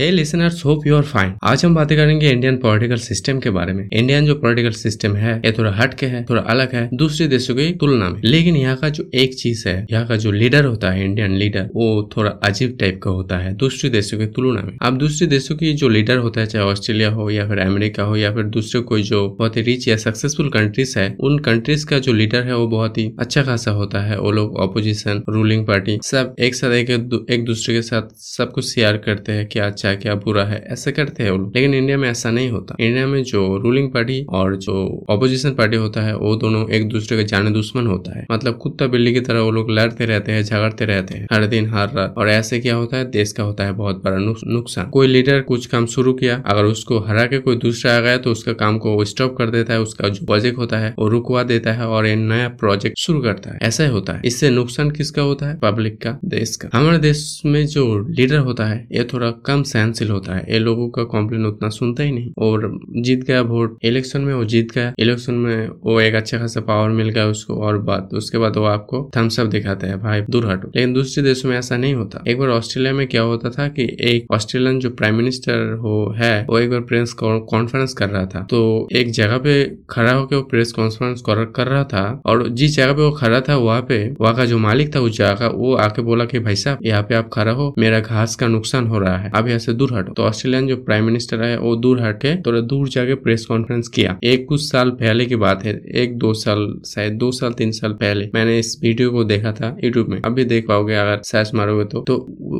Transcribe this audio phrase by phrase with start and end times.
[0.00, 3.88] Listeners hope you are fine आज हम बातें करेंगे इंडियन पॉलिटिकल सिस्टम के बारे में।
[3.92, 7.54] इंडियन जो पॉलिटिकल सिस्टम है, ये थोड़ा हट के है, थोड़ा अलग है, दूसरे देशों
[7.54, 10.90] की तुलना में। लेकिन यहाँ का जो एक चीज़ है, यहाँ का जो लीडर होता
[10.90, 14.76] है इंडियन लीडर वो थोड़ा अजीब टाइप का होता है, दूसरे देशों की तुलना में।
[14.82, 18.16] अब दूसरे देशों की जो लीडर होता है, चाहे ऑस्ट्रेलिया हो या फिर अमेरिका हो
[18.16, 21.98] या फिर दूसरे कोई जो बहुत ही रिच या सक्सेसफुल कंट्रीज़ है, उन कंट्रीज़ का
[21.98, 25.98] जो लीडर है, वो बहुत ही अच्छा खासा होता है। वो लोग ऑपोजिशन रूलिंग पार्टी
[26.04, 29.96] सब एक साथ एक दूसरे के साथ सब कुछ शेयर करते हैं क्या अच्छा है
[29.96, 33.22] क्या बुरा है, ऐसे करते हैं लोग। लेकिन इंडिया में ऐसा नहीं होता। इंडिया में
[33.22, 37.50] जो रूलिंग पार्टी और जो अपोजिशन पार्टी होता है, वो दोनों एक दूसरे के जाने
[37.50, 41.14] दुश्मन होता है। मतलब कुत्ता बिल्ली की तरह वो लोग लड़ते रहते हैं, झगड़ते रहते
[41.14, 43.10] हैं, हर दिन, हर रात। और ऐसे क्या होता है?
[43.10, 44.16] देश का होता है बहुत बड़ा
[44.46, 48.16] नुकसान। कोई लीडर कुछ काम शुरू किया, अगर उसको हरा के कोई दूसरा आ गया
[48.16, 51.42] तो उसका काम को स्टॉप कर देता है, उसका जो प्रोजेक्ट होता है, वो रुकवा
[51.42, 55.22] देता है और नया प्रोजेक्ट शुरू करता है। ऐसा ही होता है। इससे नुकसान किसका
[55.22, 55.58] होता है?
[55.58, 60.10] पब्लिक का, देश का। हमारे देश में जो लीडर होता है, ये थोड़ा कम सहनशील
[60.10, 64.20] होता है। ये लोगों का कॉम्प्लेन उतना सुनता ही नहीं। और जीत गया वोट इलेक्शन
[64.20, 67.78] में वो जीत गया। इलेक्शन में वो एक अच्छा खासा पावर मिल गया उसको और
[67.78, 71.48] बात, उसके बाद वो आपको थम्स अप दिखाते हैं, भाई, दूर हटो। लेकिन दूसरे देशों
[71.50, 74.90] में ऐसा नहीं होता। एक बार ऑस्ट्रेलिया में क्या होता था कि एक ऑस्ट्रेलियन जो
[74.90, 79.38] प्राइम मिनिस्टर हो, है, वो एक बार प्रेस कॉन्फ्रेंस कर रहा था। तो एक जगह
[79.38, 83.40] पे खड़ा होकर वो प्रेस कॉन्फ्रेंस कर रहा था और जिस जगह पे वो खड़ा
[83.40, 86.38] था, वहाँ पे, वहाँ का जो मालिक था उस जगह का, वो आके बोला कि,
[86.38, 89.58] भाई साहब, यहाँ पे आप खड़ा हो, मेरा घास का नुकसान हो रहा है। यहाँ
[89.60, 92.88] से दूर हटो। तो ऑस्ट्रेलियन जो प्राइम मिनिस्टर है, वो दूर हट के थोड़ा दूर
[92.88, 97.12] जाके प्रेस कॉन्फ्रेंस किया। एक कुछ साल पहले की बात है एक दो साल, शायद
[97.12, 100.66] दो साल, तीन साल पहले मैंने इस वीडियो को देखा था यूट्यूब में। अभी देख
[100.68, 102.16] पाओगे अगर सर्च मारोगे तो। तो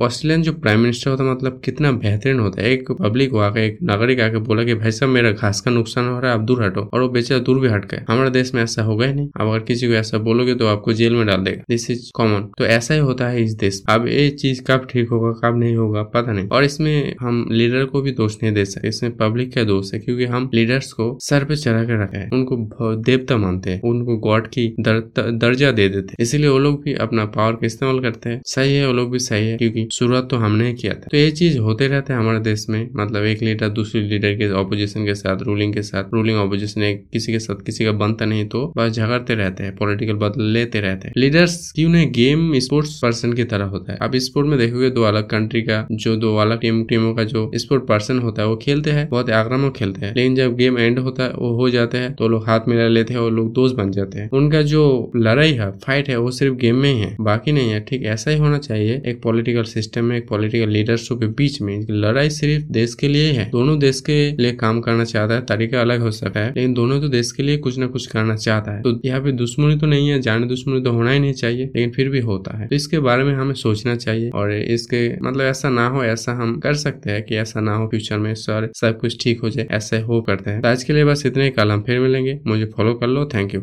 [0.00, 4.20] ऑस्ट्रेलियन जो प्राइम मिनिस्टर होता मतलब कितना बेहतरीन होता है। एक पब्लिक वहाँ एक नागरिक
[4.20, 6.88] आके बोला कि, भाई साहब, मेरा घास का नुकसान हो रहा है, आप दूर हटो।
[6.94, 9.48] और वो बेचारा दूर भी हट गए हमारे देश में ऐसा होगा ही नहीं। अब
[9.48, 12.64] अगर किसी को ऐसा बोलोगे तो आपको जेल में डाल देगा। दिस इज़ कॉमन तो
[12.64, 16.02] ऐसा ही होता है इस देश अब ये चीज़ कब ठीक होगा, कब नहीं होगा,
[16.02, 16.81] पता नहीं। और इसमें
[17.20, 20.50] हम लीडर को भी दोष नहीं दे सकते इसमें पब्लिक का दोष है क्योंकि हम
[20.54, 24.66] लीडर्स को सर पे चढ़ा कर रखे हैं। उनको देवता मानते हैं उनको गॉड की
[24.80, 28.40] दर, दर्जा दे देते हैं। इसीलिए वो लोग भी अपना पावर का इस्तेमाल करते हैं।
[28.46, 31.30] सही है वो लोग भी सही है क्योंकि शुरुआत तो हमने किया था। तो ये
[31.32, 35.14] चीज़ होते रहते हैं हमारे देश में मतलब एक लीडर दूसरे लीडर के ऑपोजिशन के
[35.14, 36.80] साथ रूलिंग के साथ। रूलिंग ऑपोजिशन
[37.12, 40.80] किसी के साथ किसी का बनता नहीं तो बस झगड़ते रहते हैं पॉलिटिकल बदल लेते
[40.80, 44.58] रहते हैं। लीडर्स क्यों नहीं गेम स्पोर्ट्स पर्सन की तरह होता है। आप स्पोर्ट में
[44.58, 48.42] देखोगे दो अलग कंट्री का जो दो अलग टीम, टीमों का जो स्पोर्ट पर्सन होता
[48.42, 51.52] है, वो खेलते हैं, बहुत आक्रामक खेलते हैं। लेकिन जब गेम एंड होता है, वो
[51.56, 54.28] हो जाते हैं तो लोग हाथ मिला लेते हैं और लोग दोस्त बन जाते हैं।
[54.30, 57.80] उनका जो लड़ाई है फाइट है, वो सिर्फ़ गेम में ही है, बाकी नहीं है।
[57.80, 61.86] ठीक ऐसा ही होना चाहिए, एक पॉलिटिकल सिस्टम में, एक पॉलिटिकल लीडरशिप के बीच में
[61.90, 65.80] लड़ाई सिर्फ़ देश के लिए है। दोनों देश के लिए काम करना चाहता है, तरीका
[65.80, 68.72] अलग हो सकता है, लेकिन दोनों तो देश के लिए कुछ ना कुछ करना चाहता
[68.72, 71.64] है। तो यहाँ पे दुश्मनी तो नहीं है, जाने दुश्मनी तो होना ही नहीं चाहिए,
[71.66, 75.40] लेकिन फिर भी होता है। तो इसके बारे में हमें सोचना चाहिए, और इसके मतलब
[75.40, 78.70] ऐसा ना हो, ऐसा हम कर सकते हैं कि ऐसा ना हो फ्यूचर में सर,
[78.74, 81.50] सब कुछ ठीक हो जाए, ऐसे हो करते हैं। तो आज के लिए बस इतने
[81.50, 83.60] कल हम फिर मिलेंगे। मुझे फॉलो कर लो। Thank you